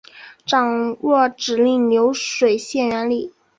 [0.47, 3.33] 掌握指令流水线原理